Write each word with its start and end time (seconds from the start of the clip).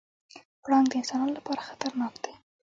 پړانګ 0.63 0.85
د 0.89 0.93
انسانانو 0.99 1.37
لپاره 1.37 1.65
خطرناک 1.69 2.13
دی. 2.23 2.33